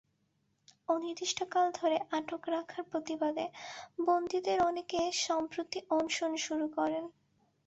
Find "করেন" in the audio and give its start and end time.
6.77-7.03